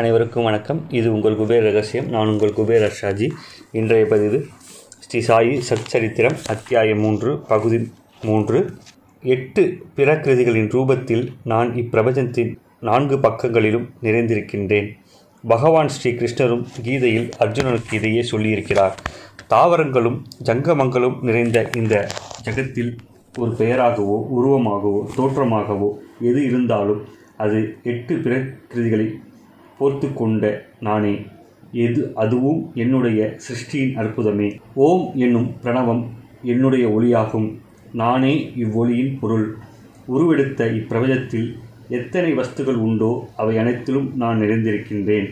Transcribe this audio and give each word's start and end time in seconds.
அனைவருக்கும் 0.00 0.44
வணக்கம். 0.44 0.80
இது 0.90 1.12
உங்கள் 1.12 1.34
குபேர் 1.36 1.62
ரகசியம். 1.62 2.08
நான் 2.08 2.28
உங்கள் 2.28 2.52
குபேர் 2.56 2.84
அர்ஷாஜி. 2.86 3.30
இன்றைய 3.72 4.06
பதிவு 4.06 4.46
ஸ்ரீ 4.98 5.20
சாயி 5.26 5.60
சச்சரித்திரம் 5.68 6.36
அத்தியாயம் 6.48 6.98
மூன்று 6.98 7.38
பகுதி 7.38 7.78
மூன்று. 8.22 8.70
எட்டு 9.22 9.62
பிறக்கிருதிகளின் 9.96 10.70
ரூபத்தில் 10.76 11.24
நான் 11.44 11.70
இப்பிரபஞ்சத்தின் 11.74 12.52
நான்கு 12.80 13.18
பக்கங்களிலும் 13.18 13.86
நிறைந்திருக்கின்றேன். 14.02 14.88
பகவான் 15.48 15.88
ஸ்ரீ 15.88 16.10
கிருஷ்ணரும் 16.10 16.64
கீதையில் 16.82 17.28
அர்ஜுனனுக்கு 17.38 17.92
இதையே 17.92 18.20
சொல்லியிருக்கிறார். 18.30 18.96
தாவரங்களும் 19.48 20.22
ஜங்கமங்களும் 20.44 21.22
நிறைந்த 21.22 21.70
இந்த 21.76 22.08
ஜகத்தில் 22.44 22.92
ஒரு 23.38 23.50
பெயராகவோ 23.50 24.18
உருவமாகவோ 24.38 25.02
தோற்றமாகவோ 25.16 25.90
எது 26.20 26.44
இருந்தாலும் 26.44 27.02
அது 27.36 27.76
எட்டு 27.82 28.14
பிரகிருதிகளை 28.14 29.06
போர்த்து 29.80 30.08
கொண்ட 30.14 30.52
நானே. 30.80 31.14
எது 31.84 32.02
அதுவும் 32.22 32.60
என்னுடைய 32.74 33.20
சிருஷ்டியின் 33.46 33.96
அற்புதமே. 33.96 34.48
ஓம் 34.74 35.04
என்னும் 35.14 35.48
பிரணவம் 35.62 36.04
என்னுடைய 36.52 36.84
ஒளியாகும். 36.88 37.48
நானே 38.02 38.32
இவ்வொளியின் 38.56 39.12
பொருள். 39.20 39.46
உருவெடுத்த 40.14 40.66
இப்பிரபஞ்சத்தில் 40.78 41.48
எத்தனை 41.88 42.30
வஸ்துகள் 42.38 42.80
உண்டோ 42.86 43.10
அவை 43.36 43.54
அனைத்திலும் 43.58 44.08
நான் 44.16 44.40
நிறைந்திருக்கின்றேன். 44.40 45.28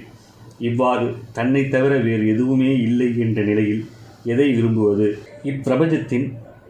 இவ்வாறு 0.58 1.06
தன்னை 1.32 1.62
தவிர 1.68 1.96
வேறு 1.98 2.28
எதுவுமே 2.28 2.70
இல்லை 2.80 3.08
என்ற 3.18 3.42
நிலையில் 3.42 3.82
எதை 4.24 4.48
விரும்புவது? 4.54 5.08
இப்பிரபஞ்சத்தின் 5.44 6.26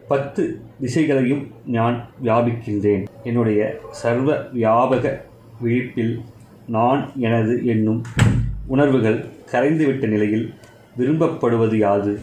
பத்து 0.07 0.43
திசைகளையும் 0.81 1.43
நான் 1.77 1.97
வியாபிக்கின்றேன். 2.23 3.03
என்னுடைய 3.23 3.61
சர்வ 4.01 4.37
வியாபக 4.53 5.13
விழிப்பில் 5.63 6.13
நான் 6.69 7.11
எனது 7.17 7.65
என்னும் 7.65 8.01
உணர்வுகள் 8.67 9.25
கரைந்துவிட்ட 9.51 10.07
நிலையில் 10.07 10.53
விரும்பப்படுவது 10.97 11.77
யாது? 11.77 12.19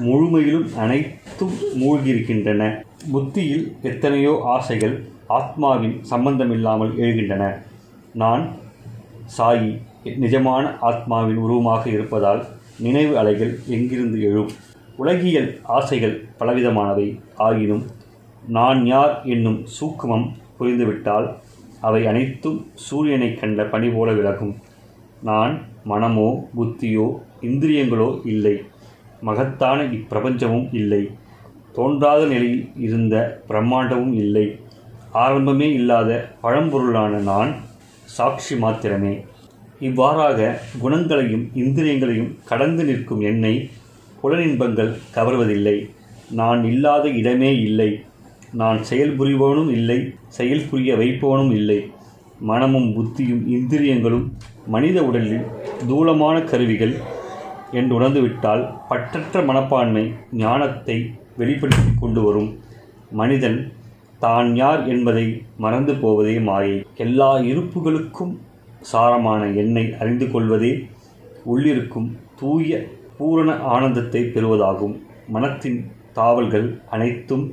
முழுமையிலும் 0.00 0.74
அனைத்தும் 0.76 1.52
மூழ்கியிருக்கின்றன. 1.80 2.82
புத்தியில் 3.10 3.76
எத்தனையோ 3.82 4.40
ஆசைகள் 4.44 5.04
ஆத்மாவின் 5.28 5.98
சம்பந்தமில்லாமல் 6.02 6.96
எழுகின்றன. 6.96 7.58
நான் 8.14 8.48
சாயி 9.38 9.80
நிஜமான 10.04 10.74
ஆத்மாவின் 10.80 11.36
உருவமாக 11.36 11.90
இருப்பதால் 11.90 12.44
நினைவு 12.78 13.18
அலைகள் 13.18 13.58
எங்கிருந்து 13.66 14.22
எழும்? 14.22 14.50
உலகியல் 14.96 15.58
ஆசைகள் 15.62 16.24
பலவிதமானவை. 16.40 17.20
ஆகினும் 17.38 17.84
நான் 18.48 18.86
யார் 18.86 19.22
என்னும் 19.24 19.66
சூக்குமம் 19.80 20.28
புரிந்துவிட்டால் 20.60 21.28
அவை 21.86 22.02
அனைத்தும் 22.06 22.58
சூரியனை 22.86 23.30
கண்ட 23.34 23.62
பனி 23.64 23.88
போல 23.88 24.12
விலகும் 24.12 24.54
நான் 25.28 25.54
மனமோ 25.84 26.28
புத்தியோ 26.56 27.06
இந்திரியங்களோ 27.48 28.08
இல்லை. 28.24 28.54
மகத்தான 29.20 29.78
இப்பிரபஞ்சமும் 29.96 30.68
இல்லை. 30.80 31.02
தோன்றாத 31.72 32.22
நிலையில் 32.24 32.64
இருந்த 32.86 33.16
பிரம்மாண்டமும் 33.48 34.14
இல்லை. 34.14 34.46
ஆரம்பமே 35.14 35.68
இல்லாத 35.72 36.10
பழம்பொருளான 36.42 37.20
நான் 37.30 37.50
சாட்சி 38.16 38.54
மாத்திரமே. 38.56 39.14
இவ்வாறாக 39.80 40.40
குணங்களையும் 40.78 41.44
இந்திரியங்களையும் 41.54 42.32
கடந்து 42.44 42.84
நிற்கும் 42.84 43.22
என்னை 43.30 43.54
புலனின்பங்கள் 44.22 44.92
கவர்வதில்லை. 45.14 45.76
நான் 46.40 46.60
இல்லாத 46.64 47.04
இடமே 47.20 47.50
இல்லை. 47.60 47.90
நான் 48.60 48.78
செயல் 48.82 49.12
புரிபவனும் 49.18 49.70
இல்லை 49.78 49.98
செயல் 50.36 50.66
புரிய 50.70 50.96
வைப்பவனும் 50.96 51.52
இல்லை. 51.58 51.78
மனமும் 52.50 52.88
புத்தியும் 52.96 53.42
இந்திரியங்களும் 53.56 54.26
மனித 54.66 54.98
உடலில் 55.08 55.46
தூளமான 55.88 56.36
கருவிகள் 56.50 56.94
என்று 57.70 57.92
உணர்ந்துவிட்டால் 57.98 58.62
பற்றற்ற 58.90 59.44
மனப்பான்மை 59.44 60.04
ஞானத்தை 60.42 60.96
வெளிப்படுத்தி 61.36 61.92
கொண்டு 62.00 62.22
வரும். 62.22 62.50
மனிதன் 63.20 63.58
தான் 64.24 64.48
யார் 64.56 64.82
என்பதை 64.88 65.26
மறந்து 65.64 65.94
போவதே 65.94 66.36
மாயை. 66.48 66.76
எல்லா 66.96 67.30
இருப்புகளுக்கும் 67.50 68.32
சாரமான 68.92 69.42
எண்ணை 69.62 69.84
அறிந்து 70.00 70.26
கொள்வதே 70.30 70.72
உள்ளிருக்கும் 71.52 72.08
தூய 72.40 72.80
பூரண 73.18 73.50
ஆனந்தத்தை 73.74 74.22
பெறுவதாகும். 74.34 74.94
மனத்தின் 75.28 75.80
தாவல்கள் 76.16 76.68
அனைத்தும் 76.90 77.44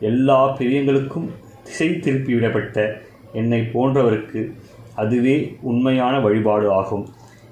எல்லா 0.00 0.56
பிரியங்களுக்கும் 0.56 1.28
திசை 1.62 1.88
திருப்பிவிடப்பட்ட 1.88 3.02
என்னை 3.32 3.60
போன்றவருக்கு 3.60 4.52
அதுவே 4.94 5.56
உண்மையான 5.60 6.20
வழிபாடு 6.20 6.72
ஆகும். 6.72 7.06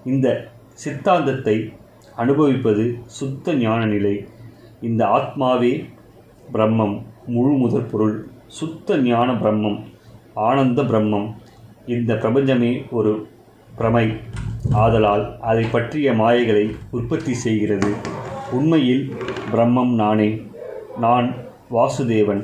இந்த 0.04 0.48
சித்தாந்தத்தை 0.72 1.72
அனுபவிப்பது 2.16 2.98
சுத்த 3.06 3.54
ஞான 3.54 3.86
நிலை. 3.86 4.26
இந்த 4.80 5.04
ஆத்மாவே 5.04 5.88
பிரம்மம் 6.52 7.02
முழு 7.26 7.52
முதற் 7.52 7.90
பொருள் 7.90 8.26
சுத்த 8.46 8.98
ஞான 8.98 9.32
பிரம்மம் 9.32 9.82
ஆனந்த 10.34 10.82
பிரம்மம். 10.82 11.34
இந்த 11.86 12.16
பிரபஞ்சமே 12.16 12.84
ஒரு 12.90 13.28
பிரமை. 13.76 14.12
ஆதலால் 14.72 15.38
அதை 15.40 15.64
பற்றிய 15.64 16.12
மாயைகளை 16.12 16.74
உற்பத்தி 16.90 17.34
செய்கிறது. 17.34 17.92
உண்மையில் 18.50 19.14
பிரம்மம் 19.52 19.94
நானே. 19.94 20.42
நான் 21.00 21.43
வாசுதேவன் 21.70 22.42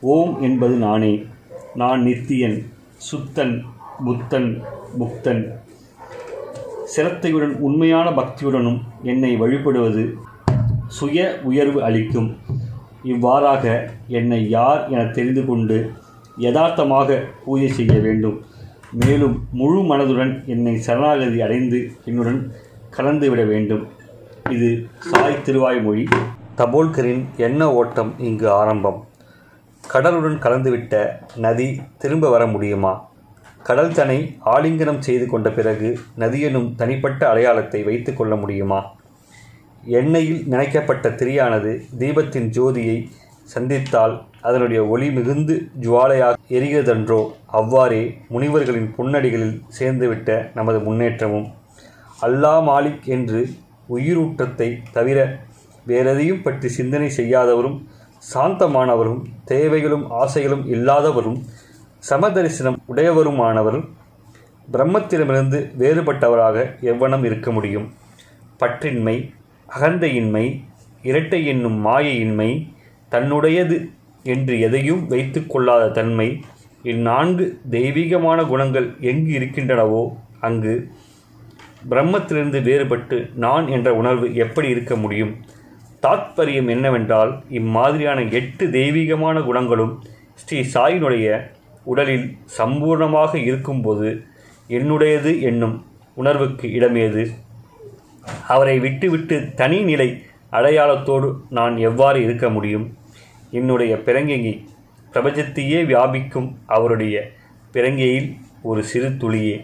ஓம் 0.00 0.42
என்பது 0.42 0.76
நானே 0.76 1.26
நான் 1.74 2.02
நித்தியன் 2.02 2.66
சுத்தன் 3.10 3.62
புத்தன் 4.04 4.62
முக்தன். 4.98 5.42
சிரத்தையுடன் 6.84 7.54
உண்மையான 7.56 8.10
பக்தியுடனும் 8.10 8.80
என்னை 9.02 9.36
வழிபடுவது 9.36 10.04
சுய 10.86 11.40
உயர்வு 11.42 11.82
அளிக்கும். 11.82 12.36
இவ்வாறாக 13.02 13.94
என்னை 14.08 14.48
யார் 14.48 14.88
என 14.88 15.04
தெரிந்து 15.06 15.44
கொண்டு 15.44 15.90
யதார்த்தமாக 16.36 17.24
பூஜை 17.44 17.68
செய்ய 17.68 17.92
வேண்டும். 17.92 18.44
மேலும் 18.90 19.46
முழு 19.52 19.80
மனதுடன் 19.80 20.44
என்னை 20.46 20.76
சரணாகதி 20.76 21.40
அடைந்து 21.40 21.92
என்னுடன் 22.04 22.52
கலந்துவிட 22.96 23.46
வேண்டும். 23.46 23.86
இது 24.50 24.86
சாய் 24.98 25.42
திருவாய்மொழி. 25.46 26.08
தபோல்கரின் 26.58 27.22
எண்ண 27.36 27.62
ஓட்டம் 27.74 28.10
இங்கு 28.18 28.46
ஆரம்பம். 28.50 28.98
கடலுடன் 29.84 30.36
கலந்துவிட்ட 30.44 30.94
நதி 31.44 31.66
திரும்ப 31.98 32.28
வர 32.28 32.42
முடியுமா? 32.46 32.92
கடல் 33.62 33.92
தனை 33.92 34.18
ஆலிங்கனம் 34.52 35.00
செய்து 35.06 35.26
கொண்ட 35.26 35.50
பிறகு 35.50 35.88
நதியெனும் 36.22 36.68
தனிப்பட்ட 36.80 37.20
அடையாளத்தை 37.28 37.80
வைத்து 37.82 38.12
கொள்ள 38.14 38.36
முடியுமா? 38.36 38.80
எண்ணெயில் 40.00 40.40
நினைக்கப்பட்ட 40.52 41.08
திரியானது 41.20 41.72
தீபத்தின் 42.02 42.48
ஜோதியை 42.58 42.96
சந்தித்தால் 43.54 44.14
அதனுடைய 44.40 44.80
ஒளி 44.86 45.08
மிகுந்து 45.10 45.56
ஜுவாலையாக 45.80 46.38
எரிகிறதன்றோ 46.56 47.20
அவ்வாறே 47.60 48.02
முனிவர்களின் 48.28 48.88
புன்னடிகளில் 48.98 49.58
சேர்ந்துவிட்ட 49.78 50.30
நமது 50.54 50.80
முன்னேற்றமும். 50.80 51.48
அல்லா 52.20 52.54
மாலிக் 52.70 53.04
என்று 53.16 53.42
உயிரூட்டத்தை 53.88 54.68
தவிர 54.92 55.18
வேறெதையும் 55.86 56.42
பற்றி 56.42 56.68
சிந்தனை 56.68 57.10
செய்யாதவரும் 57.16 57.78
சாந்தமானவரும் 58.34 59.24
தேவைகளும் 59.44 60.10
ஆசைகளும் 60.10 60.64
இல்லாதவரும் 60.66 61.38
சமதரிசனம் 62.10 62.78
உடையவருமானவர் 62.86 63.80
பிரம்மத்திடமிருந்து 64.72 65.58
வேறுபட்டவராக 65.78 66.56
எவ்வனம் 66.80 67.24
இருக்க 67.24 67.50
முடியும்? 67.52 67.94
பற்றின்மை 68.58 69.32
அகந்தையின்மை 69.68 70.62
இரட்டை 71.02 71.46
என்னும் 71.46 71.86
மாயையின்மை 71.86 72.50
தன்னுடையது 73.10 73.76
என்று 74.22 74.60
எதையும் 74.60 75.06
வைத்து 75.06 75.46
கொள்ளாத 75.46 75.88
தன்மை 75.88 76.28
இந்நான்கு 76.82 77.60
தெய்வீகமான 77.70 78.42
குணங்கள் 78.44 78.96
எங்கு 79.00 79.32
இருக்கின்றனவோ 79.38 80.02
அங்கு 80.40 80.74
பிரம்மத்திலிருந்து 81.90 82.60
வேறுபட்டு 82.62 83.16
நான் 83.34 83.66
என்ற 83.68 83.94
உணர்வு 83.94 84.34
எப்படி 84.34 84.68
இருக்க 84.68 84.96
முடியும்? 84.96 85.32
தாத்பரியம் 86.04 86.68
என்னவென்றால் 86.68 87.32
இம்மாதிரியான 87.50 88.30
எட்டு 88.30 88.70
தெய்வீகமான 88.70 89.40
குணங்களும் 89.40 89.92
ஸ்ரீ 90.34 90.58
சாயினுடைய 90.74 91.26
உடலில் 91.84 92.36
சம்பூர்ணமாக 92.58 93.34
இருக்கும்போது 93.34 94.22
என்னுடையது 94.68 95.40
என்னும் 95.40 95.76
உணர்வுக்கு 96.14 96.68
இடமேது. 96.68 97.24
அவரை 98.48 98.78
விட்டுவிட்டு 98.78 99.54
தனி 99.54 99.82
நிலை 99.82 100.22
அடையாளத்தோடு 100.52 101.28
நான் 101.50 101.76
எவ்வாறு 101.76 102.22
இருக்க 102.22 102.48
முடியும்? 102.48 102.96
என்னுடைய 103.50 103.96
பிறங்கி 103.96 104.68
பிரபஞ்சத்தையே 105.12 105.80
வியாபிக்கும் 105.90 106.48
அவருடைய 106.66 107.30
பிறங்கையில் 107.72 108.36
ஒரு 108.62 108.82
சிறு 108.84 109.08
துளியே. 109.08 109.56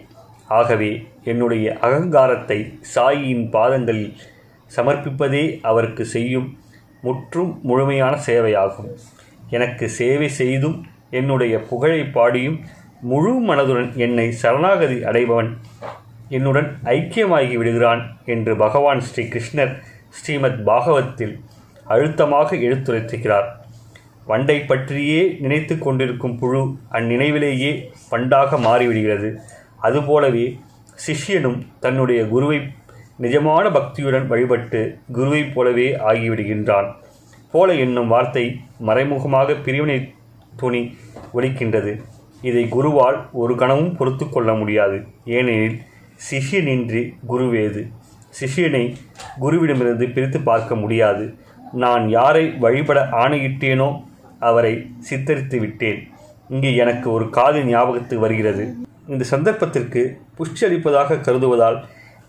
ஆகவே 0.47 1.07
என்னுடைய 1.25 1.79
அகங்காரத்தை 1.81 2.79
சாயியின் 2.95 3.51
பாதங்களில் 3.51 4.17
சமர்ப்பிப்பதே 4.77 5.59
அவருக்கு 5.63 6.05
செய்யும் 6.05 6.49
முற்றும் 7.03 7.61
முழுமையான 7.63 8.19
சேவையாகும். 8.27 8.91
எனக்கு 9.51 9.89
சேவை 9.89 10.29
செய்தும் 10.29 10.87
என்னுடைய 11.11 11.61
புகழை 11.61 12.03
பாடியும் 12.05 12.59
முழு 13.01 13.33
மனதுடன் 13.41 13.95
என்னை 13.95 14.33
சரணாகதி 14.33 14.95
அடைபவன் 14.95 15.51
என்னுடன் 16.29 16.69
ஐக்கியமாகி 16.85 17.55
விடுகிறான் 17.55 18.03
என்று 18.25 18.57
பகவான் 18.57 19.01
ஸ்ரீ 19.01 19.25
கிருஷ்ணர் 19.25 19.73
ஸ்ரீமத் 20.09 20.65
பாகவத்தில் 20.65 21.41
அழுத்தமாக 21.85 22.57
எடுத்துரைத்திருக்கிறார். 22.57 23.49
வண்டை 24.27 24.59
பற்றியே 24.67 25.37
நினைத்து 25.41 25.79
கொண்டிருக்கும் 25.79 26.39
புழு 26.39 26.77
அந்நினைவிலேயே 26.93 27.73
வண்டாக 28.11 28.57
மாறிவிடுகிறது. 28.57 29.31
அதுபோலவே 29.79 30.59
சிஷ்யனும் 31.07 31.59
தன்னுடைய 31.81 32.25
குருவை 32.25 32.59
நிஜமான 33.23 33.65
பக்தியுடன் 33.77 34.27
வழிபட்டு 34.27 34.81
குருவைப் 35.13 35.53
போலவே 35.55 35.89
ஆகிவிடுகின்றான். 36.11 36.89
போல 37.53 37.75
என்னும் 37.75 38.09
வார்த்தை 38.09 38.45
மறைமுகமாக 38.79 39.57
பிரிவினை 39.65 39.99
துணி 40.57 40.83
ஒலிக்கின்றது. 41.35 41.93
இதை 42.43 42.65
குருவால் 42.71 43.19
ஒரு 43.33 43.55
கணமும் 43.55 43.97
பொறுத்து 43.97 44.29
கொள்ள 44.29 44.51
முடியாது. 44.53 44.99
ஏனெனில் 45.25 45.79
சிஷ்யனின்றி 46.31 47.03
குருவேது. 47.29 47.83
சிஷ்யனை 48.41 48.85
குருவிடமிருந்து 49.41 50.07
பிரித்து 50.13 50.41
பார்க்க 50.41 50.75
முடியாது. 50.75 51.25
நான் 51.73 52.05
யாரை 52.09 52.45
வழிபட 52.65 53.01
ஆணையிட்டேனோ 53.23 53.89
அவரை 54.39 54.75
சித்தரித்து 55.11 55.59
விட்டேன். 55.59 56.01
இங்கே 56.49 56.71
எனக்கு 56.75 57.09
ஒரு 57.13 57.27
காது 57.31 57.59
ஞாபகத்துக்கு 57.65 58.25
வருகிறது. 58.27 58.65
இந்த 59.09 59.25
சந்தர்ப்பத்திற்கு 59.25 60.03
புஷ்டி 60.39 60.63
அளிப்பதாக 60.65 61.21
கருதுவதால் 61.27 61.79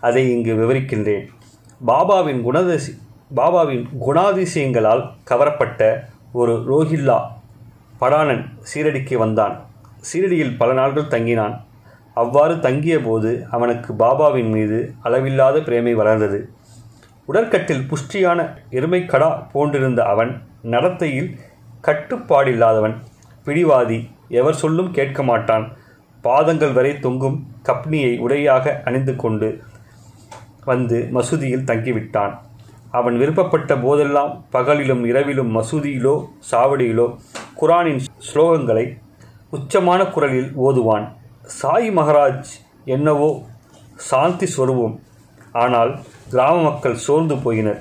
அதை 0.06 0.22
இங்கு 0.34 0.52
விவரிக்கின்றேன். 0.60 1.24
பாபாவின் 1.90 2.40
குணதிசி 2.46 2.92
பாபாவின் 3.38 3.84
குணாதிசயங்களால் 4.06 5.02
கவரப்பட்ட 5.30 5.82
ஒரு 6.40 6.54
ரோஹில்லா 6.70 7.18
படானன் 8.00 8.42
சீரடிக்கு 8.70 9.16
வந்தான். 9.24 9.54
சீரடியில் 10.08 10.56
பல 10.60 10.70
நாட்கள் 10.78 11.12
தங்கினான். 11.14 11.54
அவ்வாறு 12.22 12.54
தங்கிய 12.66 12.96
போது 13.00 13.30
அவனுக்கு 13.50 13.90
பாபாவின் 14.02 14.50
மீது 14.56 14.78
அளவில்லாத 15.02 15.60
பிரேமை 15.68 15.94
வளர்ந்தது. 16.00 16.40
உடற்கட்டில் 17.28 17.86
புஷ்டியான 17.90 18.38
எருமைக்கடா 18.78 19.28
போன்றிருந்த 19.52 20.00
அவன் 20.12 20.32
நடத்தையில் 20.74 21.30
கட்டுப்பாடில்லாதவன். 21.86 22.96
பிடிவாதி 23.46 23.98
எவர் 24.40 24.60
சொல்லும் 24.62 24.90
கேட்க 24.96 25.20
மாட்டான் 25.30 25.64
பாதங்கள் 26.26 26.74
வரை 26.78 26.92
தொங்கும் 27.04 27.38
கப்னியை 27.68 28.12
உடையாக 28.24 28.74
அணிந்து 28.84 29.14
கொண்டு 29.22 29.48
வந்து 30.70 30.98
மசூதியில் 31.14 31.68
தங்கிவிட்டான். 31.70 32.34
அவன் 32.98 33.16
விருப்பப்பட்ட 33.20 33.72
போதெல்லாம் 33.84 34.32
பகலிலும் 34.54 35.02
இரவிலும் 35.10 35.50
மசூதியிலோ 35.56 36.14
சாவடியிலோ 36.50 37.06
குரானின் 37.60 38.02
ஸ்லோகங்களை 38.28 38.84
உச்சமான 39.56 40.00
குரலில் 40.14 40.50
ஓதுவான். 40.66 41.06
சாய் 41.58 41.90
மகராஜ் 41.98 42.52
என்னவோ 42.94 43.30
சாந்தி 44.10 44.46
சொருவோம் 44.56 44.96
ஆனால் 45.62 45.92
கிராம 46.32 46.56
மக்கள் 46.62 47.02
சோர்ந்து 47.06 47.34
போயினர். 47.44 47.80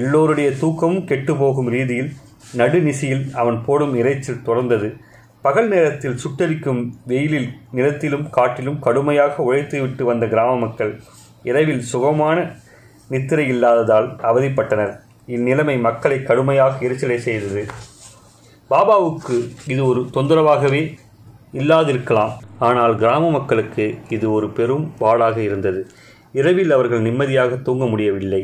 எல்லோருடைய 0.00 0.48
தூக்கமும் 0.60 1.06
கெட்டுப்போகும் 1.10 1.70
ரீதியில் 1.74 2.10
நடுநிசியில் 2.60 3.24
அவன் 3.40 3.58
போடும் 3.66 3.94
இறைச்சல் 4.00 4.44
தொடர்ந்தது. 4.46 4.88
பகல் 5.44 5.68
நேரத்தில் 5.68 6.20
சுட்டரிக்கும் 6.22 6.80
வெயிலில் 7.10 7.48
நிலத்திலும் 7.76 8.26
காட்டிலும் 8.30 8.78
கடுமையாக 8.78 9.42
உழைத்துவிட்டு 9.48 10.02
வந்த 10.10 10.24
கிராம 10.26 10.52
மக்கள் 10.64 10.92
இரவில் 11.50 11.82
சுகமான 11.92 12.38
நித்திரை 13.08 13.46
இல்லாததால் 13.48 14.08
அவதிப்பட்டனர். 14.30 14.92
இந்நிலைமை 15.28 15.80
மக்களை 15.80 16.22
கடுமையாக 16.22 16.84
எரிச்சலை 16.86 17.18
செய்தது. 17.18 17.62
பாபாவுக்கு 18.70 19.36
இது 19.66 19.82
ஒரு 19.86 20.00
தொந்தரவாகவே 20.14 20.82
இல்லாதிருக்கலாம். 21.52 22.32
ஆனால் 22.58 22.94
கிராம 22.96 23.30
மக்களுக்கு 23.30 23.94
இது 24.08 24.26
ஒரு 24.32 24.48
பெரும் 24.50 24.86
பாடாக 24.98 25.36
இருந்தது. 25.42 25.80
இரவில் 26.32 26.70
அவர்கள் 26.70 27.00
நிம்மதியாக 27.00 27.56
தூங்க 27.56 27.84
முடியவில்லை. 27.86 28.42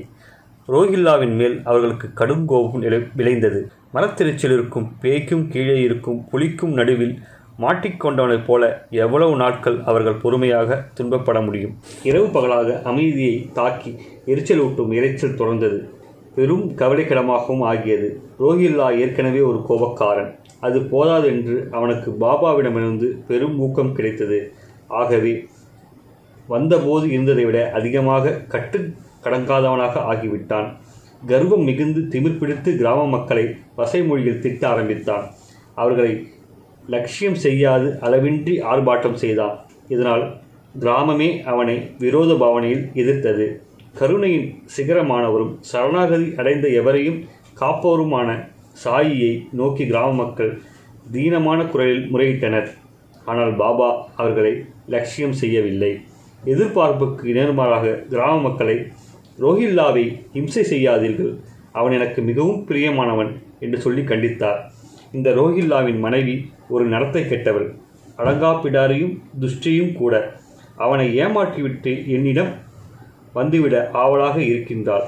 ரோஹில்லாவின் 0.69 1.35
மேல் 1.37 1.57
அவர்களுக்கு 1.65 2.13
கடும் 2.13 2.47
கோபம் 2.47 2.83
விளைந்தது. 3.15 3.61
மரத்திருச்சில் 3.95 4.55
இருக்கும் 4.57 4.89
பேய்க்கும் 5.03 5.45
கீழே 5.49 5.77
இருக்கும் 5.81 6.19
புலிக்கும் 6.29 6.73
நடுவில் 6.73 7.15
மாட்டிக்கொண்டவனைப் 7.61 8.45
போல 8.45 8.87
எவ்வளவு 8.91 9.37
நாட்கள் 9.37 9.81
அவர்கள் 9.85 10.15
பொறுமையாக 10.15 10.89
துன்பப்பட 10.95 11.45
முடியும்? 11.45 11.75
இரவு 12.03 12.29
பகலாக 12.29 12.81
அமைதியை 12.85 13.51
தாக்கி 13.53 13.99
எரிச்சலூட்டும் 14.27 14.93
இறைச்சல் 14.93 15.37
தொடர்ந்தது. 15.37 15.89
பெரும் 16.35 16.73
கவலைக்கிடமாகவும் 16.77 17.61
ஆகியது. 17.61 18.21
ரோஹில்லா 18.41 18.99
ஏற்கனவே 18.99 19.41
ஒரு 19.41 19.65
கோபக்காரன். 19.69 20.35
அது 20.61 20.81
போதாதென்று 20.81 21.69
அவனுக்கு 21.71 22.17
பாபாவிடமிருந்து 22.21 23.05
பெரும் 23.27 23.59
ஊக்கம் 23.59 23.95
கிடைத்தது. 23.95 24.53
ஆகவே 24.89 25.49
வந்தபோது 26.47 27.11
இருந்ததை 27.11 27.45
விட 27.45 27.71
அதிகமாக 27.75 28.31
கட்டு 28.31 28.95
கடங்காதவனாக 29.25 29.99
ஆகிவிட்டான். 29.99 30.77
கர்வம் 31.27 31.65
மிகுந்து 31.65 32.01
திமிர் 32.01 32.39
பிடித்து 32.39 32.77
கிராம 32.77 33.07
மக்களை 33.07 33.57
வசைமொழியில் 33.77 34.39
திட்ட 34.39 34.69
ஆரம்பித்தான். 34.69 35.25
அவர்களை 35.75 36.29
லட்சியம் 36.95 37.39
செய்யாது 37.45 37.89
அளவின்றி 38.07 38.55
ஆர்ப்பாட்டம் 38.73 39.19
செய்தான் 39.23 39.57
இதனால் 39.95 40.25
கிராமமே 40.83 41.29
அவனை 41.53 41.77
விரோத 42.03 42.33
பாவனையில் 42.43 42.85
எதிர்த்தது. 43.01 43.47
கருணையின் 43.99 44.49
சிகரமானவரும் 44.75 45.53
சரணாகதி 45.71 46.29
அடைந்த 46.41 46.67
எவரையும் 46.81 47.19
காப்பவருமான 47.61 48.29
சாயியை 48.85 49.33
நோக்கி 49.61 49.85
கிராம 49.87 50.13
மக்கள் 50.13 50.53
தீனமான 51.15 51.61
குரலில் 51.73 52.07
முறையிட்டனர். 52.13 52.69
ஆனால் 53.31 53.53
பாபா 53.63 53.89
அவர்களை 54.21 54.53
லட்சியம் 54.95 55.37
செய்யவில்லை. 55.43 55.93
எதிர்பார்ப்புக்கு 56.53 57.35
நேர்மாறாக 57.39 57.95
கிராம 58.13 58.37
மக்களை 58.47 58.77
ரோஹில்லாவை 59.45 60.05
இம்சை 60.41 60.65
செய்யாதீர்கள். 60.73 61.33
அவன் 61.79 61.95
எனக்கு 61.99 62.21
மிகவும் 62.23 62.61
பிரியமானவன் 62.69 63.33
என்று 63.65 63.79
சொல்லி 63.87 64.03
கண்டித்தார். 64.03 64.61
இந்த 65.13 65.31
ரோஹில்லாவின் 65.31 65.99
மனைவி 65.99 66.51
ஒரு 66.69 66.85
நடத்தை 66.85 67.23
கெட்டவள். 67.23 67.69
அடங்காப்பிடாரியும் 68.17 69.15
துஷ்டியும் 69.41 69.93
கூட. 69.93 70.15
அவனை 70.77 71.07
ஏமாற்றிவிட்டு 71.21 72.07
என்னிடம் 72.07 72.53
வந்துவிட 73.35 73.91
ஆவலாக 73.93 74.43
இருக்கின்றாள். 74.43 75.07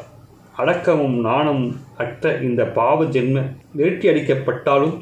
அடக்கமும் 0.57 1.17
நாணமும் 1.21 1.77
அற்ற 1.97 2.33
இந்த 2.37 2.65
பாவ 2.65 3.05
ஜென்ம 3.05 3.43
வேட்டி 3.73 4.09
அடிக்கப்பட்டாலும் 4.09 4.97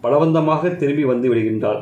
பலவந்தமாக 0.00 0.70
திரும்பி 0.76 1.04
வந்து 1.04 1.34
விடுகின்றாள். 1.34 1.80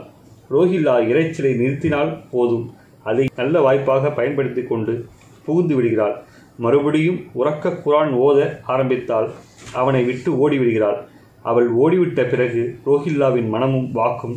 ரோஹில்லா 0.50 0.94
இறைச்சலை 1.10 1.52
நிறுத்தினால் 1.62 2.18
போதும். 2.30 2.74
அதை 3.04 3.24
நல்ல 3.36 3.60
வாய்ப்பாக 3.60 4.10
பயன்படுத்தி 4.10 4.62
கொண்டு 4.62 5.06
புகுந்து 5.44 5.74
விடுகிறாள். 5.74 6.16
மறுபடியும் 6.56 7.20
உறக்க 7.34 7.68
குரான் 7.84 8.12
ஓத 8.24 8.58
ஆரம்பித்தால் 8.62 9.30
அவனை 9.72 10.04
விட்டு 10.04 10.30
ஓடிவிடுகிறாள். 10.42 10.98
அவள் 11.42 11.68
ஓடிவிட்ட 11.74 12.30
பிறகு 12.30 12.62
ரோஹில்லாவின் 12.86 13.48
மனமும் 13.48 13.90
வாக்கும் 13.92 14.36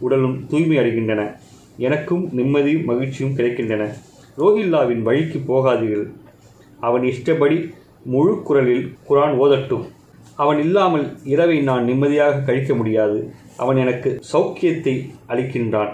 உடலும் 0.00 0.46
தூய்மை 0.46 0.76
அடைகின்றன. 0.76 1.22
எனக்கும் 1.76 2.24
நிம்மதியும் 2.36 2.84
மகிழ்ச்சியும் 2.84 3.36
கிடைக்கின்றன. 3.36 3.82
ரோஹில்லாவின் 4.38 5.02
வழிக்கு 5.02 5.38
போகாதீர்கள். 5.38 6.06
அவன் 6.80 7.04
இஷ்டப்படி 7.04 7.58
முழு 8.04 8.42
குரலில் 8.42 8.96
குரான் 9.08 9.36
ஓதட்டும். 9.42 9.84
அவன் 10.36 10.58
இல்லாமல் 10.58 11.06
இரவை 11.24 11.60
நான் 11.60 11.84
நிம்மதியாக 11.84 12.38
கழிக்க 12.38 12.74
முடியாது. 12.74 13.18
அவன் 13.56 13.76
எனக்கு 13.76 14.20
சௌக்கியத்தை 14.32 14.94
அளிக்கின்றான். 15.28 15.92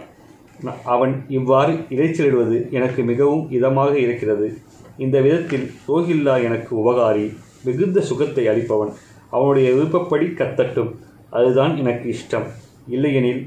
அவன் 0.85 1.25
இவ்வாறு 1.29 1.73
இறைச்சலிடுவது 1.73 2.71
எனக்கு 2.71 3.03
மிகவும் 3.03 3.51
இதமாக 3.51 3.93
இருக்கிறது. 3.95 4.59
இந்த 4.99 5.21
விதத்தில் 5.21 5.71
ரோஹில்லா 5.89 6.43
எனக்கு 6.43 6.73
உபகாரி 6.81 7.35
மிகுந்த 7.65 8.01
சுகத்தை 8.01 8.49
அளிப்பவன். 8.49 8.93
அவனுடைய 9.31 9.73
விருப்பப்படி 9.73 10.27
கத்தட்டும். 10.27 10.93
அதுதான் 11.31 11.77
எனக்கு 11.77 12.07
இஷ்டம். 12.15 12.47
இல்லையெனில் 12.89 13.43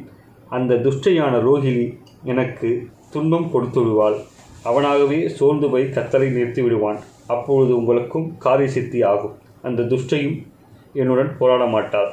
அந்த 0.50 0.74
துஷ்டையான 0.76 1.36
ரோஹிலி 1.48 1.88
எனக்கு 2.24 2.70
துன்பம் 3.12 3.52
கொடுத்து 3.52 3.80
விடுவாள் 3.82 4.18
அவனாகவே 4.66 5.28
சோர்ந்து 5.28 5.70
போய் 5.70 5.94
கத்தலை 5.96 6.28
நிறுத்தி 6.32 6.62
விடுவான் 6.62 7.00
அப்பொழுது 7.28 7.72
உங்களுக்கும் 7.78 8.38
காரிய 8.38 8.70
சித்தி 8.70 9.02
ஆகும். 9.02 9.36
அந்த 9.62 9.82
துஷ்டையும் 9.84 10.38
என்னுடன் 10.94 11.38
போராட 11.38 11.66
மாட்டார். 11.66 12.12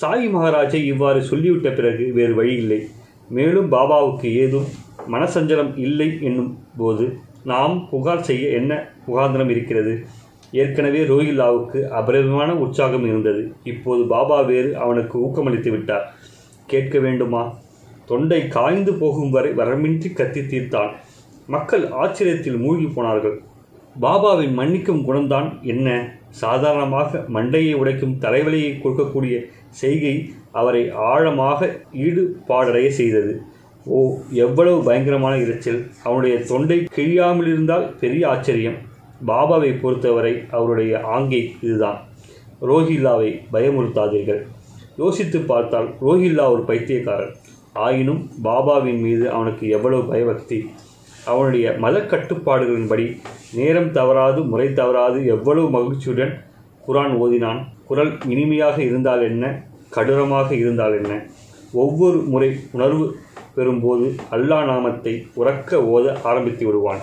சாயி 0.00 0.26
மகாராஜை 0.34 0.80
இவ்வாறு 0.84 1.20
சொல்லிவிட்ட 1.20 1.74
பிறகு 1.74 2.12
வேறு 2.12 2.34
வழி 2.34 2.54
இல்லை. 2.54 2.80
மேலும் 3.28 3.72
பாபாவுக்கு 3.72 4.28
ஏதும் 4.34 4.68
மனசஞ்சலம் 5.12 5.72
இல்லை 5.78 6.18
என்னும் 6.20 6.52
போது 6.76 7.18
நாம் 7.44 7.88
புகார் 7.90 8.26
செய்ய 8.28 8.48
என்ன 8.48 8.72
முகாந்திரம் 9.06 9.50
இருக்கிறது? 9.50 9.94
ஏற்கனவே 10.52 10.98
ரோஹில்லாவுக்கு 10.98 11.88
அபரிதமான 11.88 12.50
உற்சாகம் 12.50 13.04
இருந்தது. 13.04 13.52
இப்போது 13.64 14.06
பாபா 14.06 14.40
வேறு 14.40 14.76
அவனுக்கு 14.76 15.18
ஊக்கமளித்து 15.18 15.70
விட்டார். 15.70 16.14
கேட்க 16.66 16.98
வேண்டுமா? 16.98 17.58
தொண்டை 18.06 18.48
காய்ந்து 18.48 18.94
போகும் 18.94 19.30
வரை 19.30 19.50
வரமின்றி 19.50 20.12
கத்தி 20.12 20.40
தீர்த்தான். 20.40 20.90
மக்கள் 21.46 21.82
ஆச்சரியத்தில் 21.82 22.58
மூழ்கி 22.58 22.84
போனார்கள். 22.84 23.40
பாபாவின் 24.00 24.54
மன்னிக்கும் 24.58 25.04
குணம்தான் 25.06 25.62
என்ன? 25.62 26.18
சாதாரணமாக 26.30 27.24
மண்டையை 27.34 27.74
உடைக்கும் 27.74 28.18
தலைவலியை 28.20 28.72
கொடுக்கக்கூடிய 28.76 29.46
செய்கை 29.68 30.30
அவரை 30.52 30.90
ஆழமாக 30.90 31.80
ஈடுபாடடைய 31.92 32.88
செய்தது. 32.88 33.42
ஓ 33.84 34.16
எவ்வளவு 34.30 34.84
பயங்கரமான 34.84 35.36
இரைச்சல். 35.36 35.90
அவனுடைய 36.04 36.38
தொண்டை 36.38 36.86
கிழியாமல் 36.96 37.46
இருந்தால் 37.46 37.94
பெரிய 38.00 38.28
ஆச்சரியம். 38.28 38.94
பாபாவை 39.26 39.80
பொறுத்தவரை 39.80 40.44
அவருடைய 40.50 41.00
ஆங்கை 41.00 41.54
இதுதான். 41.62 42.00
ரோஹில்லாவை 42.62 43.30
பயமுறுத்தாதீர்கள். 43.52 44.42
யோசித்து 44.96 45.40
பார்த்தால் 45.40 45.88
ரோஹில்லா 46.02 46.50
ஒரு 46.52 46.62
பைத்தியக்காரன். 46.62 47.34
ஆயினும் 47.72 48.30
பாபாவின் 48.44 49.00
மீது 49.00 49.30
அவனுக்கு 49.30 49.68
எவ்வளவு 49.68 50.02
பயபக்தி. 50.04 50.70
அவனுடைய 51.24 51.72
மத 51.78 51.98
கட்டுப்பாடுகளின்படி 51.98 53.16
நேரம் 53.52 53.92
தவறாது 53.92 54.42
முறை 54.42 54.72
தவறாது 54.72 55.26
எவ்வளவு 55.26 55.70
மகிழ்ச்சியுடன் 55.70 56.44
குரான் 56.88 57.14
ஓதினான். 57.22 57.60
குரல் 57.86 58.12
இனிமையாக 58.28 58.82
இருந்தால் 58.82 59.22
என்ன? 59.22 59.64
கடூரமாக 59.94 60.50
இருந்தால் 60.52 61.04
என்ன? 61.04 61.26
ஒவ்வொரு 61.72 62.16
முறை 62.16 62.56
உணர்வு 62.72 63.16
பெறும்போது 63.56 64.06
அல்லாஹ் 64.30 64.64
நாமத்தை 64.64 65.26
உறக்க 65.34 65.76
ஓத 65.76 66.16
ஆரம்பித்து 66.22 66.66
விடுவான். 66.66 66.98